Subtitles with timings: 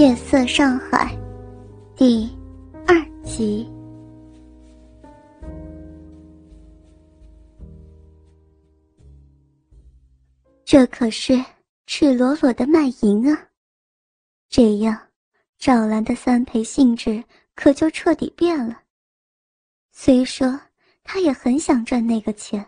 [0.00, 1.14] 夜色上海，
[1.94, 2.26] 第
[2.86, 3.70] 二集。
[10.64, 11.38] 这可是
[11.84, 13.48] 赤裸裸的卖淫啊！
[14.48, 14.98] 这样，
[15.58, 17.22] 赵兰的三陪性质
[17.54, 18.80] 可就彻底变了。
[19.92, 20.58] 虽说
[21.04, 22.64] 他也很想赚那个钱，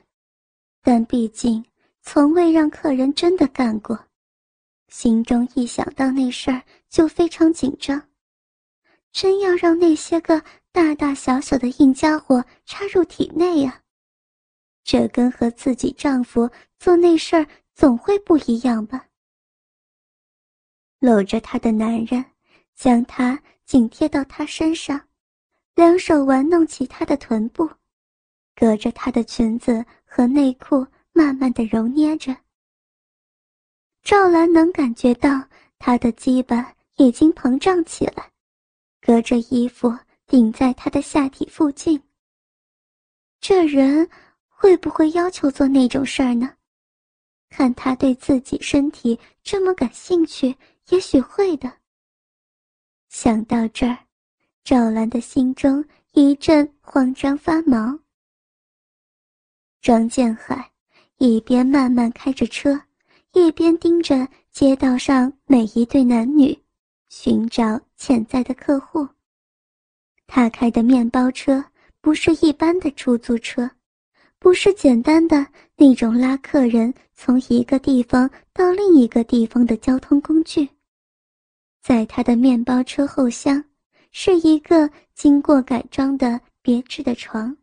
[0.82, 1.64] 但毕竟
[2.02, 3.98] 从未让客人真的干过。
[4.92, 8.10] 心中一想到那事儿就非常紧张，
[9.10, 13.82] 真要让那些个大大小小的硬家伙插入体内呀，
[14.84, 19.06] 这跟和自己丈夫做那事儿总会不一样吧？
[21.00, 22.22] 搂着她的男人，
[22.74, 25.08] 将她紧贴到他身上，
[25.74, 27.66] 两手玩弄起她的臀部，
[28.54, 32.36] 隔着她的裙子和内裤慢慢的揉捏着。
[34.02, 35.30] 赵兰能感觉到
[35.78, 38.30] 他的鸡巴已经膨胀起来，
[39.00, 39.96] 隔着衣服
[40.26, 42.02] 顶在他的下体附近。
[43.40, 44.08] 这人
[44.48, 46.52] 会不会要求做那种事儿呢？
[47.48, 50.56] 看他对自己身体这么感兴趣，
[50.88, 51.72] 也许会的。
[53.08, 53.98] 想到这儿，
[54.64, 57.98] 赵兰的心中一阵慌张发毛。
[59.80, 60.72] 庄建海
[61.18, 62.80] 一边慢慢开着车。
[63.34, 66.56] 一边盯着街道上每一对男女，
[67.08, 69.08] 寻找潜在的客户。
[70.26, 71.64] 他开的面包车
[72.02, 73.70] 不是一般的出租车，
[74.38, 80.68] 不是简单的那种拉客人从一个地方到另一个地方的交通工具。
[81.80, 83.64] 在他的面包车后厢，
[84.10, 87.56] 是一个经过改装的别致的床。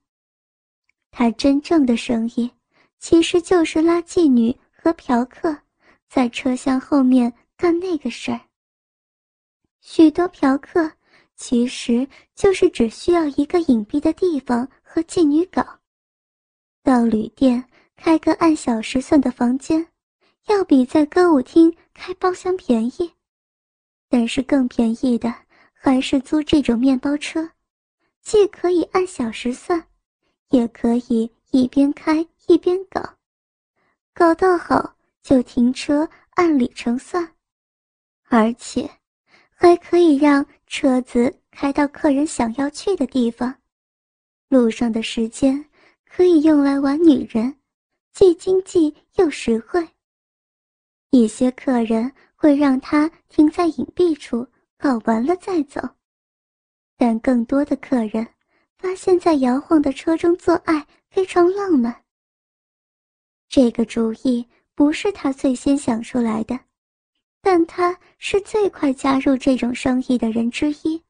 [1.12, 2.50] 他真正的生意，
[2.98, 4.56] 其实就是拉妓女。
[4.90, 5.56] 和嫖客
[6.10, 8.42] 在车厢后面干那个事儿。
[9.82, 10.92] 许多嫖客
[11.36, 15.64] 其实就是只需要一个隐蔽的地方和妓女搞，
[16.82, 17.64] 到旅店
[17.96, 19.86] 开个按小时算的房间，
[20.48, 23.14] 要比在歌舞厅开包厢便宜。
[24.10, 25.32] 但是更便宜的
[25.72, 27.48] 还是租这种面包车，
[28.24, 29.86] 既可以按小时算，
[30.50, 33.19] 也可以一边开一边搞。
[34.20, 37.26] 搞到好就停车按里程算，
[38.28, 38.92] 而且
[39.50, 43.56] 还可以让车子开到客人想要去的地方。
[44.50, 45.64] 路上的时间
[46.06, 47.56] 可以用来玩女人，
[48.12, 49.88] 既经济又实惠。
[51.12, 54.46] 一些客人会让他停在隐蔽处
[54.78, 55.80] 搞完了再走，
[56.98, 58.28] 但更多的客人
[58.78, 62.04] 发现，在摇晃的车中做爱非常浪漫。
[63.50, 66.58] 这个主意不是他最先想出来的，
[67.42, 71.04] 但他是最快加入这种生意的人之一。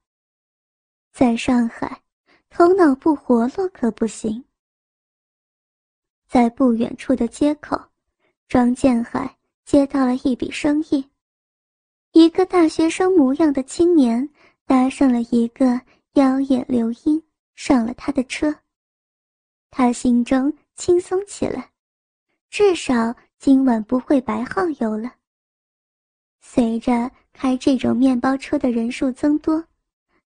[1.12, 2.02] 在上海，
[2.50, 4.42] 头脑不活络可不行。
[6.28, 7.78] 在不远处的街口，
[8.48, 11.06] 庄建海接到了一笔生意，
[12.14, 14.30] 一个大学生模样的青年
[14.66, 15.82] 搭上了一个
[16.14, 17.22] 妖艳流莺，
[17.56, 18.56] 上了他的车。
[19.72, 21.69] 他心中轻松起来。
[22.50, 25.14] 至少今晚不会白耗油了。
[26.42, 29.64] 随着开这种面包车的人数增多，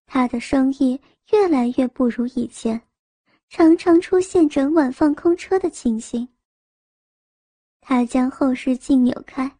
[0.06, 1.00] 他的生意
[1.32, 2.80] 越来越不如以前，
[3.48, 6.26] 常常出现整晚放空车的情形。
[7.80, 9.58] 他将后视镜扭开，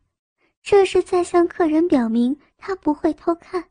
[0.62, 3.62] 这是在向客人表明他不会偷看。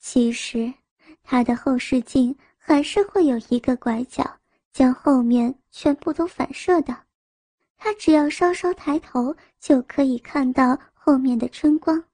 [0.00, 0.74] 其实，
[1.22, 4.38] 他的后视镜还是会有一个拐角，
[4.72, 7.07] 将后面全部都反射到。
[7.78, 12.04] 他只要稍稍抬头，就可以看到后面的春光。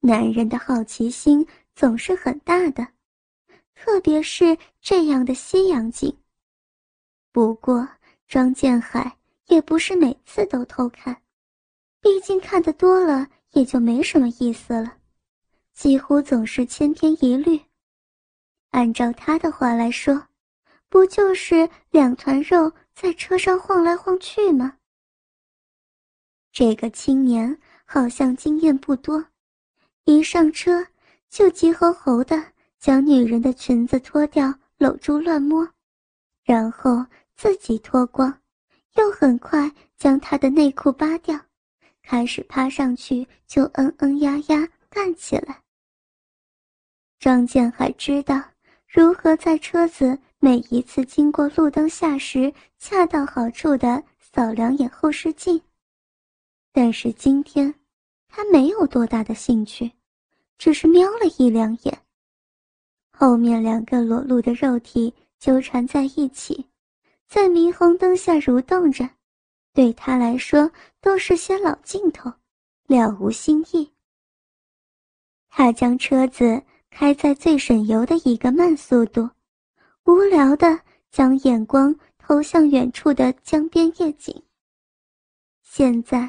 [0.00, 2.88] 男人的好奇心总是很大的，
[3.74, 6.16] 特别是这样的西洋景。
[7.30, 7.86] 不过
[8.26, 9.18] 庄建海
[9.48, 11.22] 也不是每次都偷看，
[12.00, 14.96] 毕竟看得多了也就没什么意思了，
[15.74, 17.60] 几乎总是千篇一律。
[18.70, 20.28] 按照他的话来说，
[20.88, 22.72] 不就是两团肉？
[23.00, 24.76] 在车上晃来晃去吗？
[26.52, 29.24] 这个青年好像经验不多，
[30.04, 30.86] 一上车
[31.30, 35.66] 就急吼吼的将女人的裙子脱掉，搂住乱摸，
[36.44, 38.38] 然后自己脱光，
[38.96, 41.40] 又很快将她的内裤扒掉，
[42.02, 45.62] 开始趴上去就嗯嗯呀呀干起来。
[47.18, 48.44] 张建海知道
[48.86, 50.18] 如何在车子。
[50.42, 55.60] 每一次经过路灯下时，恰到好处的扫两眼后视镜。
[56.72, 57.74] 但是今天，
[58.26, 59.92] 他没有多大的兴趣，
[60.56, 62.02] 只是瞄了一两眼。
[63.10, 66.64] 后面两个裸露的肉体纠缠在一起，
[67.28, 69.06] 在霓虹灯下蠕动着，
[69.74, 70.72] 对他来说
[71.02, 72.32] 都是些老镜头，
[72.86, 73.92] 了无新意。
[75.50, 79.28] 他将车子开在最省油的一个慢速度，
[80.10, 80.80] 无聊的
[81.12, 84.42] 将眼光投向远处的江边夜景。
[85.62, 86.28] 现在，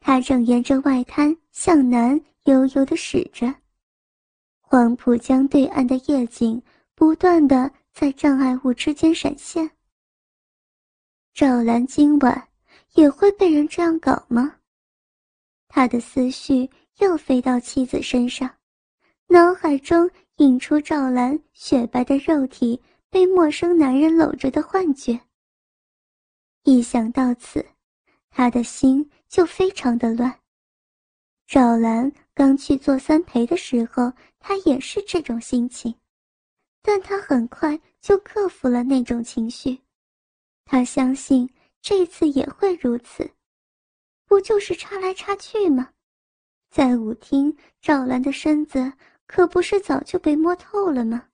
[0.00, 3.54] 他正沿着外滩向南悠悠地驶着。
[4.62, 6.62] 黄浦江对岸的夜景
[6.94, 9.70] 不断的在障碍物之间闪现。
[11.34, 12.48] 赵兰今晚
[12.94, 14.56] 也会被人这样搞吗？
[15.68, 16.70] 他的思绪
[17.00, 18.50] 又飞到妻子身上，
[19.26, 25.20] 脑海中映出赵兰雪白的肉体被陌生男人搂着的幻觉。
[26.64, 27.64] 一想到此。
[28.30, 30.40] 他的心就非常的乱。
[31.46, 35.92] 赵兰刚去做三陪的时候，他也是这种心情，
[36.80, 39.80] 但他很快就克服了那种情绪。
[40.64, 43.28] 他相信这次也会如此，
[44.24, 45.90] 不就是插来插去吗？
[46.70, 48.92] 在舞厅，赵兰的身子
[49.26, 51.28] 可不是早就被摸透了吗？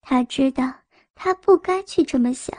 [0.00, 0.72] 他知道
[1.14, 2.56] 他不该去这么想，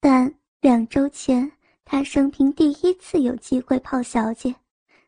[0.00, 1.52] 但两周前。
[1.82, 4.54] 他生平第一次有机会泡小姐，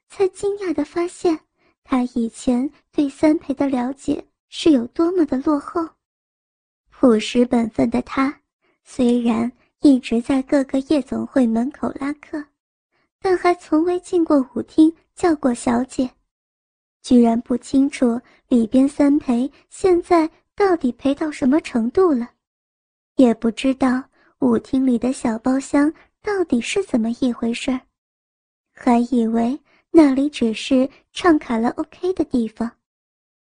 [0.08, 1.38] 才惊讶地发现，
[1.84, 5.88] 他以前对三陪的了解是有多么的落后。
[6.90, 8.40] 朴实本分的他，
[8.82, 12.44] 虽然一直在各个夜总会门口拉客，
[13.20, 16.10] 但还从未进过舞厅叫过小姐，
[17.00, 20.28] 居然不清楚里边三陪现在
[20.62, 22.30] 到底陪到什么程度了，
[23.16, 24.00] 也不知道
[24.38, 25.92] 舞厅里的小包厢。
[26.22, 27.80] 到底是怎么一回事？
[28.72, 29.60] 还以为
[29.90, 32.70] 那里只是唱卡拉 OK 的地方，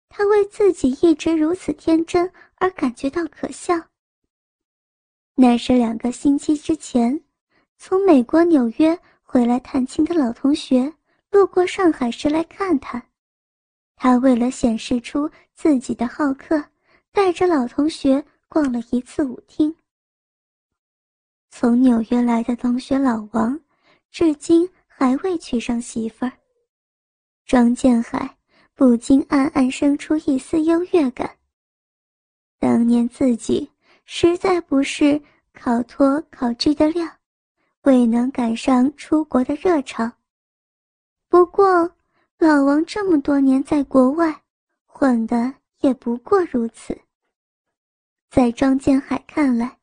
[0.08, 3.80] 他为自己一直如此天真而感觉到可笑。
[5.36, 7.22] 那是两个星期之前，
[7.78, 10.92] 从美国纽约回来探亲的老同学
[11.30, 13.00] 路过上海时来看他，
[13.94, 16.60] 他为了显示出自己的好客，
[17.16, 19.74] 带着老同学逛了一次舞厅。
[21.48, 23.58] 从纽约来的同学老王，
[24.10, 26.32] 至今还未娶上媳妇儿。
[27.46, 28.36] 庄建海
[28.74, 31.34] 不禁暗暗生出一丝优越感。
[32.58, 33.66] 当年自己
[34.04, 35.18] 实在不是
[35.54, 37.08] 考托考据的料，
[37.84, 40.12] 未能赶上出国的热潮。
[41.30, 41.90] 不过，
[42.38, 44.38] 老王这么多年在国外
[44.84, 46.94] 混的也不过如此。
[48.30, 49.78] 在庄建海看来。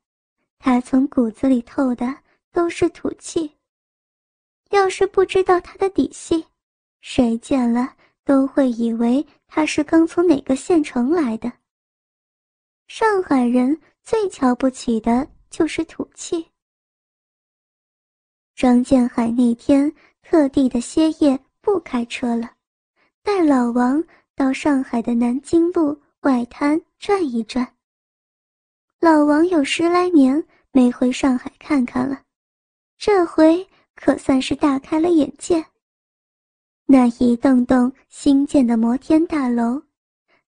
[0.59, 2.15] 他从骨子里透的
[2.51, 3.51] 都是土气。
[4.69, 6.45] 要是不知道他的底细，
[7.01, 11.51] 谁见了都会以为他是刚从哪个县城来的。
[12.87, 16.47] 上海人最瞧不起的就是土气。
[18.55, 22.51] 张建海那天特地的歇业不开车了，
[23.21, 24.01] 带老王
[24.33, 27.72] 到上海的南京路外滩转一转。
[29.03, 30.41] 老王有十来年
[30.71, 32.21] 没回上海看看了，
[32.97, 35.65] 这回可算是大开了眼界。
[36.85, 39.83] 那一栋栋新建的摩天大楼，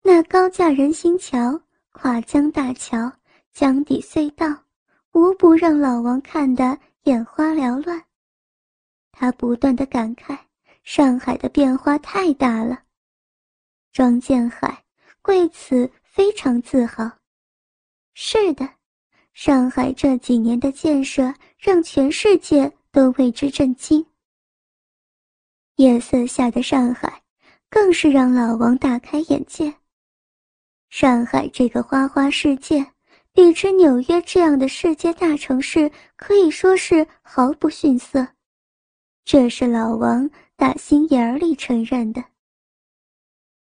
[0.02, 3.10] 那高架人行桥、跨江大桥、
[3.52, 4.46] 江底隧道，
[5.14, 8.04] 无不让老王看得眼花缭乱。
[9.10, 10.38] 他不断的感慨：
[10.84, 12.84] 上海的变化太大了。
[13.90, 14.84] 庄建海
[15.24, 17.10] 为此非常自豪。
[18.14, 18.68] 是的，
[19.32, 24.06] 上海这几年的建设让全世界都为之震惊。
[25.76, 27.22] 夜色下的上海，
[27.68, 29.74] 更是让老王大开眼界。
[30.90, 32.86] 上海这个花花世界，
[33.32, 38.24] 比之纽约这样的世界大城市，可以说是毫不逊色。
[39.24, 42.22] 这是老王打心眼里承认的。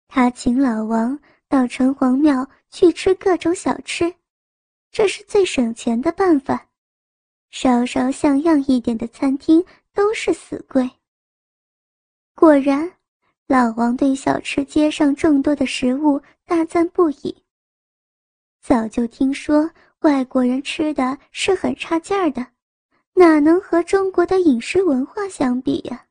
[0.09, 1.17] 他请老王
[1.49, 4.13] 到城隍庙去吃各种小吃。
[4.93, 6.69] 这是最省钱的办法，
[7.51, 10.89] 稍稍像样一点的餐厅都是死贵。
[12.35, 12.93] 果然，
[13.47, 17.43] 老王对小吃街上众多的食物大赞不已。
[18.61, 19.71] 早就听说
[20.01, 22.47] 外国人吃的是很差劲儿的，
[23.15, 26.07] 哪能和中国的饮食文化相比呀？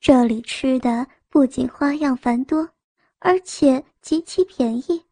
[0.00, 2.70] 这里吃的不仅花样繁多，
[3.18, 5.04] 而且极其便宜。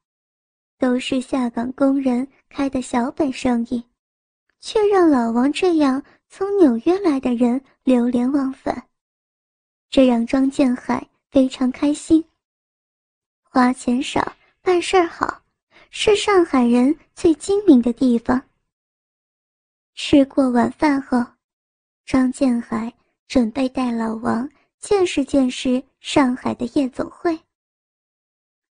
[0.81, 3.85] 都是下岗工人开的小本生意，
[4.61, 8.89] 却让老王这样从纽约来的人流连忘返，
[9.91, 12.25] 这让庄建海非常开心。
[13.43, 14.33] 花钱少，
[14.63, 15.43] 办事好，
[15.91, 18.43] 是上海人最精明的地方。
[19.95, 21.23] 吃过晚饭后，
[22.07, 22.91] 张建海
[23.29, 27.39] 准备带老王见识见识上海的夜总会。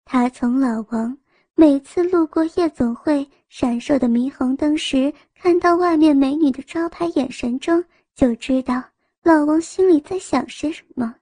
[0.07, 1.19] 他从老王
[1.61, 7.85] 每次路过夜总会闪烁的霓虹灯时，看到外面美女的招牌眼神中，
[8.15, 8.81] 就知道
[9.25, 11.17] 老王心里在想些什么。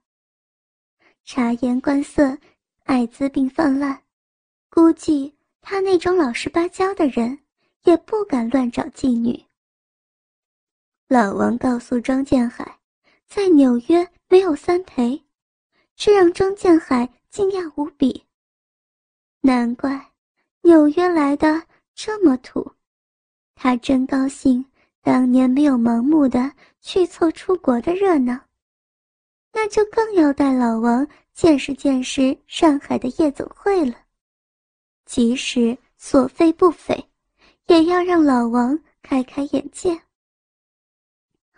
[1.25, 2.37] 察言观色，
[2.85, 3.99] 艾滋病泛滥，
[4.69, 7.39] 估计他那种老实巴交的人
[7.85, 9.43] 也不敢乱找妓女。
[11.09, 12.79] 老王告诉张建海，
[13.27, 15.19] 在纽约没有三陪，
[15.97, 18.23] 这让张建海惊讶无比。
[19.41, 20.13] 难怪
[20.67, 21.63] 纽约来的
[21.95, 22.73] 这么土，
[23.55, 24.65] 他真高兴
[25.01, 28.37] 当年没有盲目的去凑出国的热闹。
[29.53, 33.95] 那就更要带老王见识见识上海的夜总会了，
[35.05, 37.11] 即使所费不菲，
[37.69, 39.97] 也要让老王开开眼界。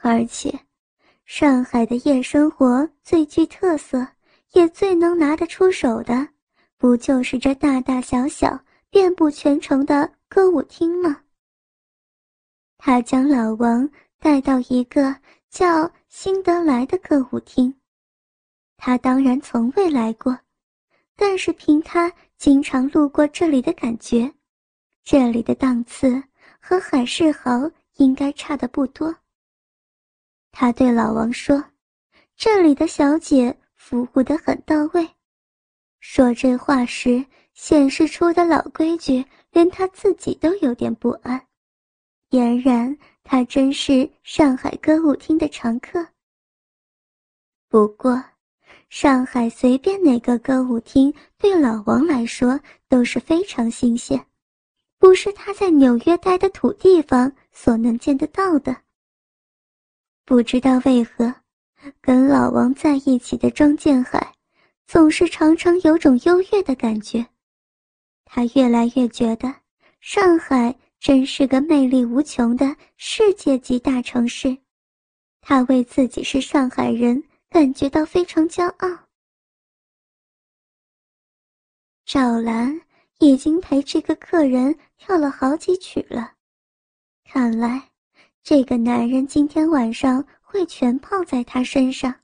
[0.02, 0.52] 而且，
[1.24, 4.06] 上海的夜生活最具特色，
[4.52, 6.28] 也最能拿得出手的，
[6.76, 11.22] 不就是这大大小小、遍布全城的歌舞厅吗？
[12.78, 15.14] 他将老王带到一个
[15.50, 17.74] 叫辛德莱的歌舞厅，
[18.76, 20.38] 他当然从未来过，
[21.16, 24.32] 但是凭他经常路过这里的感觉，
[25.02, 26.22] 这里的档次
[26.60, 29.14] 和海市豪应该差的不多。
[30.50, 31.62] 他对老王说
[32.36, 35.08] ：“这里的小姐服务的很到位。”
[36.00, 37.26] 说这话时，
[37.60, 41.44] 显示出的老规矩，连他自己都有点不安。
[42.30, 46.06] 俨然，他真是上海歌舞厅的常客。
[47.68, 48.22] 不过，
[48.88, 54.24] 上海随便哪个歌舞厅，对老王来说都是非常新鲜，
[54.96, 58.74] 不是他在纽约待的土地方所能见得到的。
[60.24, 61.34] 不知道为何，
[62.00, 64.32] 跟老王在一起的庄建海，
[64.86, 67.26] 总是常常有种优越的感觉。
[68.30, 69.52] 他越来越觉得，
[70.00, 74.56] 上海真是个魅力无穷的世界级大城市。
[75.40, 79.06] 他为自己是上海人感觉到非常骄傲。
[82.04, 82.78] 赵兰
[83.18, 86.34] 已经陪这个客人跳了好几曲了，
[87.24, 87.88] 看来。
[88.42, 92.14] 这个男人今天晚上会全泡在他身上。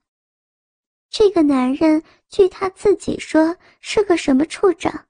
[1.10, 5.06] 这个男人据他自己说是个什么处长，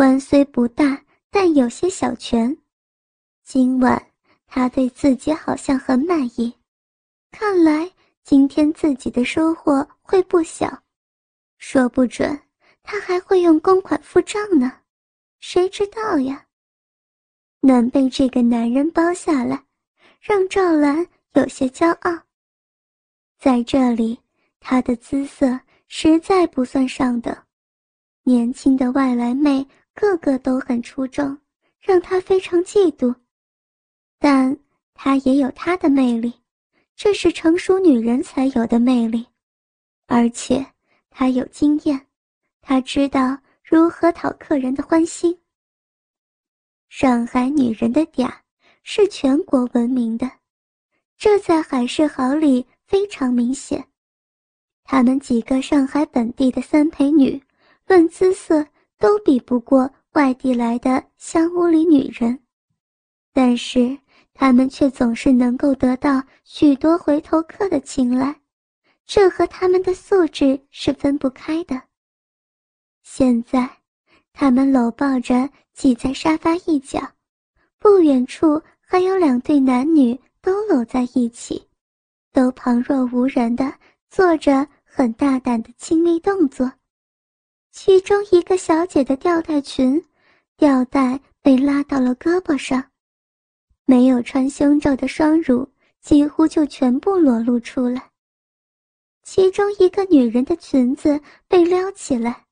[0.00, 2.56] 官虽不大，但有些小权。
[3.44, 4.02] 今晚
[4.46, 6.56] 他对自己好像很满意，
[7.30, 7.92] 看来
[8.24, 10.82] 今天自己的收获会不小，
[11.58, 12.40] 说不准
[12.82, 14.72] 他还会用公款付账呢，
[15.38, 16.46] 谁知道呀？
[17.60, 19.62] 能被这个男人包下来。
[20.18, 22.22] 让赵兰有些骄傲。
[23.38, 24.18] 在这里，
[24.60, 27.36] 她的姿色实在不算上等，
[28.22, 31.38] 年轻的外来妹个个都很出众，
[31.78, 33.14] 让她非常嫉妒。
[34.18, 34.58] 但
[34.94, 36.32] 她也有她的魅力，
[36.96, 39.26] 这是成熟女人才有的魅力，
[40.06, 40.66] 而且
[41.10, 42.06] 她有经验，
[42.60, 45.38] 她知道如何讨客人的欢心。
[46.88, 48.32] 上海女人的嗲。
[48.82, 50.28] 是全国闻名的，
[51.18, 53.86] 这在海世豪里非常明显。
[54.84, 57.40] 他们几个上海本地的三陪女，
[57.86, 58.66] 论姿色
[59.00, 62.38] 都比不过外地来的香屋里女人，
[63.32, 63.98] 但是
[64.34, 68.38] 他们却总是能够得到许多回头客的青睐，
[69.06, 71.80] 这和他们的素质是分不开的。
[73.02, 73.68] 现在，
[74.34, 77.00] 他们搂抱着挤在沙发一角。
[77.78, 81.66] 不远处还有两对男女都搂在一起，
[82.32, 83.72] 都旁若无人的
[84.10, 86.70] 做着很大胆的亲密动作。
[87.72, 90.04] 其中一个小姐的吊带裙，
[90.56, 92.84] 吊带被拉到了胳膊上，
[93.84, 95.68] 没有穿胸罩的双乳
[96.00, 98.10] 几乎就全部裸露出来。
[99.22, 102.44] 其中一个女人的裙子被撩起来，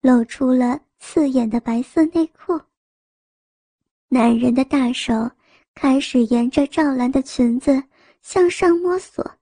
[0.00, 2.58] 露出了刺眼的白色内裤。
[4.08, 5.30] 男人的大手
[5.74, 7.82] 开始沿着赵兰的裙子
[8.22, 9.38] 向上摸索，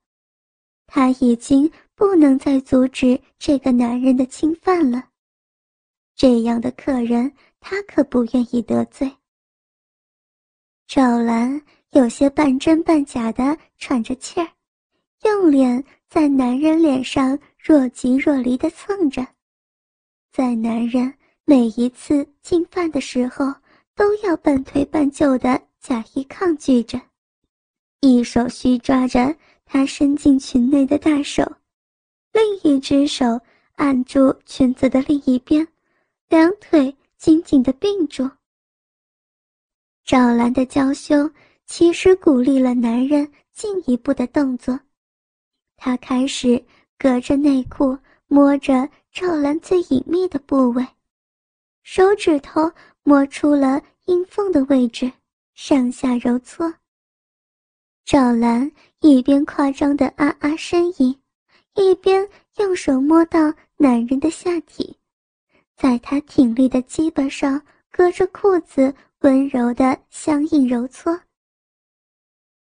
[0.86, 5.09] 他已经不能再阻止这个男人的侵犯了。
[6.20, 9.10] 这样的客人，他可不愿意得罪。
[10.86, 11.58] 赵兰
[11.92, 14.46] 有些半真半假的喘着气儿，
[15.22, 19.26] 用脸在男人脸上若即若离地蹭着，
[20.30, 21.14] 在男人
[21.46, 23.54] 每一次进犯的时候，
[23.94, 27.00] 都要半推半就的假意抗拒着，
[28.00, 29.34] 一手虚抓着
[29.64, 31.50] 他伸进裙内的大手，
[32.34, 33.40] 另一只手
[33.76, 35.66] 按住裙子的另一边，
[36.30, 38.30] 两腿紧紧地并住。
[40.04, 41.28] 赵兰的娇羞
[41.66, 44.78] 其实鼓励了男人进一步的动作，
[45.76, 46.64] 他开始
[46.96, 50.86] 隔着内裤摸着赵兰最隐秘的部位，
[51.82, 52.70] 手指头
[53.02, 55.10] 摸出了阴缝的位置，
[55.54, 56.72] 上下揉搓。
[58.04, 58.70] 赵兰
[59.00, 61.20] 一边夸张的啊啊呻吟，
[61.74, 64.96] 一边用手摸到男人的下体，
[65.80, 68.94] 在他挺立的鸡巴上隔着裤子。
[69.20, 71.20] 温柔的相应揉搓。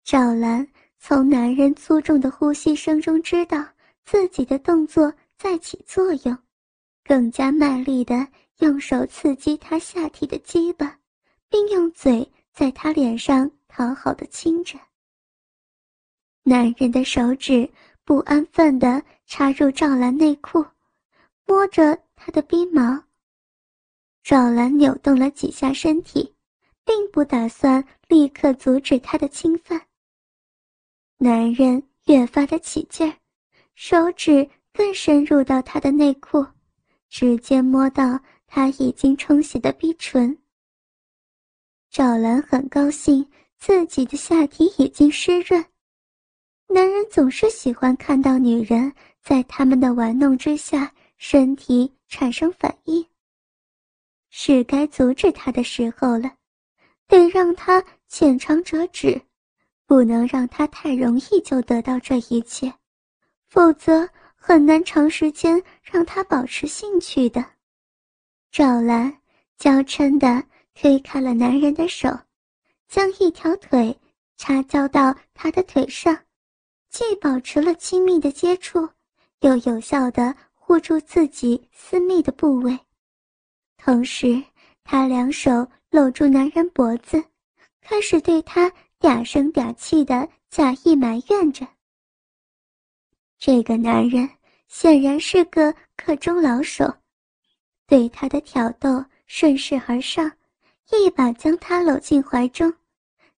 [0.04, 0.68] 赵兰
[1.00, 3.66] 从男人粗重的呼吸声中知道
[4.04, 6.38] 自己的动作在起作用，
[7.06, 8.28] 更加卖力的
[8.60, 11.00] 用手刺激他下体的鸡巴，
[11.48, 14.78] 并用嘴在他脸上讨好的亲着。
[16.44, 17.70] 男人的手指
[18.04, 20.66] 不安分地插入赵兰内裤，
[21.46, 23.04] 摸着他的逼毛。
[24.22, 26.36] 赵兰扭动了几下身体。
[26.84, 29.82] 并不打算立刻阻止他的侵犯。
[31.18, 33.16] 男人越发的起劲儿，
[33.76, 36.46] 手指更深入到他的内裤，
[37.08, 40.38] 直接摸到他已经充血的逼唇。
[41.90, 43.26] 赵兰很高兴
[43.58, 45.64] 自己的下体已经湿润。
[46.68, 50.92] 男人总是喜欢看到女人在他们的玩弄之下
[51.24, 53.06] 身体产生反应。
[54.32, 56.34] 是该阻止他的时候了。
[57.08, 59.22] 得让他浅尝辄止，
[59.86, 62.74] 不能让他太容易就得到这一切，
[63.50, 67.46] 否则很难长时间让他保持兴趣的。
[68.52, 69.16] 赵兰
[69.60, 70.44] 娇嗔的
[70.74, 72.10] 推开了男人的手，
[72.88, 73.96] 将一条腿
[74.38, 76.18] 插交到他的腿上，
[76.90, 78.90] 既保持了亲密的接触，
[79.42, 80.36] 又有效的
[80.72, 82.80] 护住自己私密的部位，
[83.76, 84.42] 同时，
[84.86, 85.70] 他两手。
[85.90, 87.22] 搂住男人脖子，
[87.82, 91.68] 开始对他嗲声嗲气的假意埋怨着。
[93.38, 94.30] 这个男人
[94.70, 96.90] 显然是个课中老手，
[97.86, 100.32] 对他的挑逗顺势而上，
[100.94, 102.74] 一把将他搂进怀中，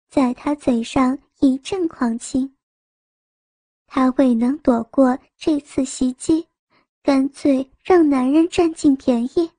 [0.07, 2.55] 在他嘴上一阵狂亲。
[3.87, 6.47] 他未能躲过这次袭击，
[7.03, 9.51] 干脆让男人占尽便宜，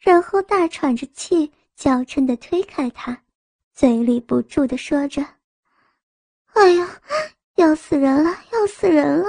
[0.00, 1.52] 然后大喘着气。
[1.76, 3.22] 娇嗔的推开他，
[3.74, 5.22] 嘴里不住的说着
[6.56, 6.88] ：“哎呀，
[7.56, 9.26] 要死人了，要死人了！”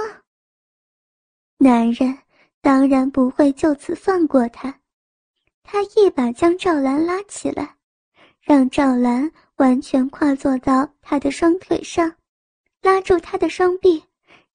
[1.60, 2.18] 男人
[2.62, 4.80] 当然不会就此放过他，
[5.62, 7.76] 他一把将赵兰拉起来，
[8.40, 12.10] 让赵兰完全跨坐到他的双腿上，
[12.80, 14.02] 拉住他的双臂，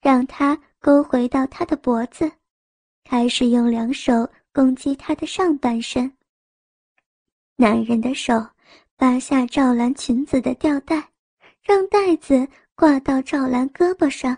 [0.02, 2.32] 让他勾回到他的脖子，
[3.04, 6.12] 开始用两手攻击他的上半身。
[7.56, 8.34] 男人的手
[8.96, 11.10] 拔下赵兰裙子的吊带，
[11.62, 14.38] 让带子挂到赵兰胳膊上，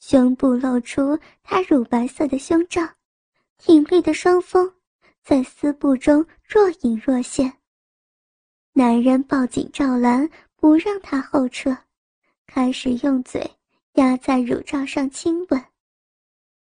[0.00, 2.88] 胸部露出她乳白色的胸罩，
[3.58, 4.72] 挺立的双峰
[5.24, 7.52] 在丝布中若隐若现。
[8.72, 11.76] 男人抱紧赵兰，不让她后撤，
[12.46, 13.50] 开始用嘴
[13.94, 15.64] 压在乳罩上亲吻。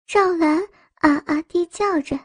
[0.05, 0.62] 赵兰
[0.99, 2.19] 啊啊地叫着。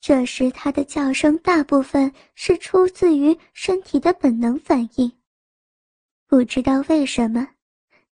[0.00, 5.10] 这时，他的叫声大部分是出自于身体的本能反应。
[6.26, 7.48] 不知道为什么，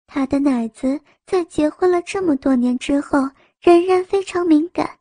[0.08, 5.00] 他的奶子在结婚了这么多年之后仍然非常敏感，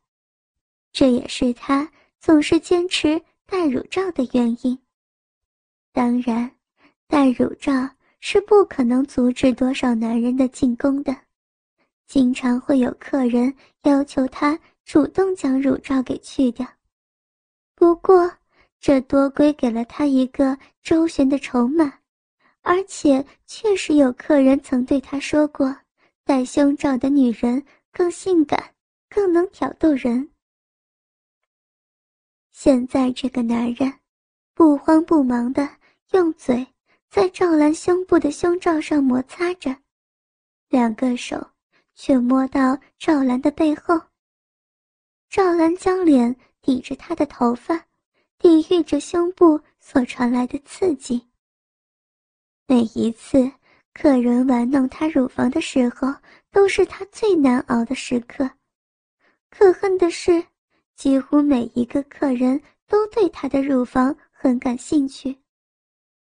[0.93, 4.77] 这也是他总是坚持戴乳罩的原因。
[5.93, 6.51] 当然，
[7.07, 7.73] 戴乳罩
[8.21, 11.17] 是不可能阻止多少男人的进攻的，
[12.11, 16.67] 经常会有客人要求他主动将乳罩给去掉。
[17.77, 18.29] 不过，
[18.81, 22.01] 这多归给了他一个周旋的筹码，
[22.63, 25.73] 而且确实有客人曾对他说过，
[26.25, 28.75] 戴胸罩的女人更性感，
[29.09, 30.29] 更能挑逗人。
[32.51, 34.01] 现在这个男人，
[34.53, 35.77] 不慌不忙的
[36.11, 36.67] 用嘴
[37.09, 39.77] 在赵兰胸部的胸罩上摩擦着，
[40.71, 41.53] 两个手
[42.03, 44.01] 却摸到赵兰的背后。
[45.29, 46.35] 赵兰将脸。
[46.63, 47.87] 抵着他的头发，
[48.39, 51.27] 抵御着胸部所传来的刺激。
[52.67, 53.51] 每一次
[53.95, 56.15] 客人玩弄她乳房的时候，
[56.51, 58.49] 都是她最难熬的时刻，
[59.49, 60.45] 可恨的是，
[60.97, 65.35] 几乎每一个客人都对他的乳房很感兴趣。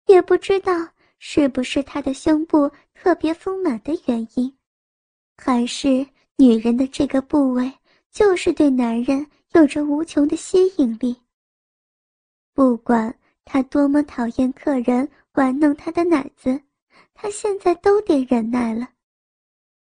[0.05, 4.55] 也不知道是不是他的胸部特别丰满的原因，
[5.37, 6.05] 还是
[6.37, 7.71] 女人的这个部位
[8.11, 11.15] 就是对男人有着无穷的吸引力。
[12.53, 13.13] 不管
[13.45, 16.61] 他多么讨厌客人玩弄他的奶子，
[17.13, 18.89] 他现在都得忍耐了。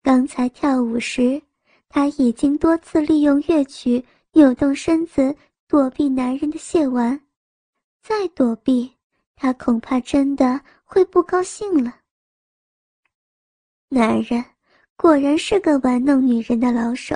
[0.01, 1.41] 刚才跳舞时，
[1.88, 5.36] 他已经多次利用乐曲扭动身子
[5.67, 7.19] 躲避男人的亵玩，
[8.01, 8.91] 再躲避，
[9.36, 11.99] 他恐怕真的会不高兴了。
[13.89, 14.43] 男人
[14.95, 17.15] 果然是个玩弄女人的老手，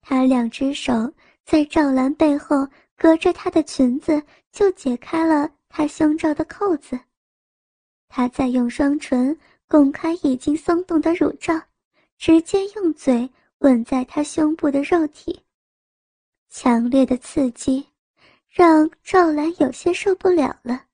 [0.00, 1.12] 他两只手
[1.44, 2.68] 在赵兰背后。
[2.98, 6.98] 隔着她的裙子，就解开了她胸罩的扣子。
[8.08, 11.60] 他再用双唇拱开已经松动的乳罩，
[12.16, 15.38] 直接用嘴吻在她胸部的肉体。
[16.48, 17.86] 强烈的刺激
[18.48, 20.86] 让赵兰有些受不了了，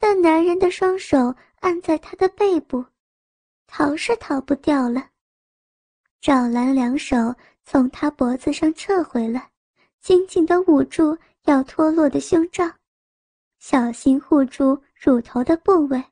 [0.00, 2.84] 但男人的双手按在她的背部，
[3.74, 5.08] 逃是逃不掉了。
[6.20, 7.16] 赵兰两手
[7.64, 9.50] 从他脖子上撤回来。
[9.98, 12.68] 紧紧地捂住要脱落的胸罩，
[13.60, 16.04] 小心护住乳头的部位，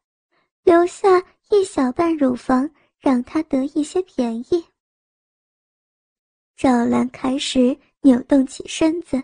[0.63, 4.65] 留下一小半乳房，让他得一些便宜。
[6.57, 9.21] 赵兰开始扭动起身子，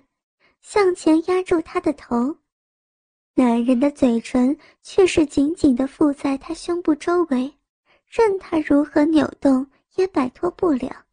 [0.61, 2.37] 向前压住他的头，
[3.35, 7.55] 男人的嘴唇却是紧紧地附在他胸部周围，
[8.17, 11.05] 任他如何扭动也摆脱不了。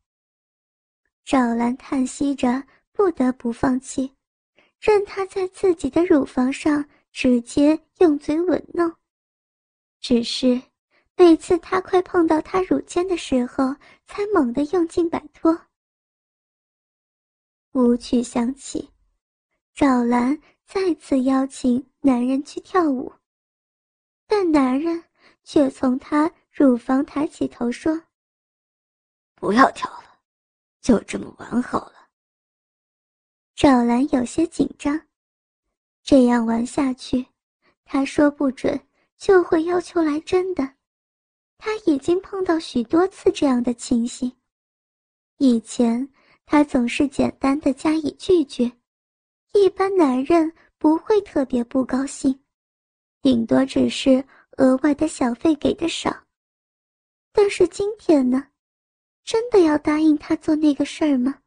[1.25, 2.63] 赵兰叹息着。
[2.95, 4.15] 不得不放弃，
[4.79, 8.95] 任他在自己的乳房上直接用嘴吻弄。
[9.99, 10.61] 只是
[11.17, 15.59] 每次他快碰到她乳尖的时候，才猛地用劲摆脱。
[17.71, 18.87] 舞曲响起，
[19.73, 23.11] 赵兰再次邀请男人去跳舞，
[24.27, 25.03] 但男人
[25.43, 27.99] 却从他乳房抬起头说
[29.33, 30.19] ：“不要跳了，
[30.81, 32.09] 就这么玩好了。”
[33.57, 35.07] 赵兰有些紧张，
[36.03, 37.25] 这样玩下去，
[37.83, 38.79] 他说不准
[39.17, 40.75] 就会要求来真的。
[41.57, 44.31] 他已经碰到许多次这样的情形，
[45.37, 46.07] 以前
[46.45, 48.71] 他总是简单的加以拒绝，
[49.53, 52.39] 一般男人不会特别不高兴，
[53.23, 54.23] 顶多只是
[54.57, 56.22] 额外的小费给的少。
[57.33, 58.47] 但是今天呢，
[59.23, 61.39] 真的要答应他做那个事儿吗？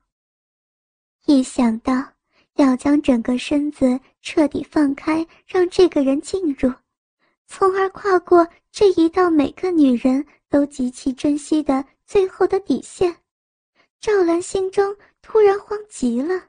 [1.27, 2.13] 一想到
[2.55, 6.73] 要将整个身子彻底放开，让这个人进入，
[7.47, 13.17] 从而跨过这一道每个女人都极其珍惜的最后的底线，
[14.01, 16.49] 赵兰心中突然慌极了。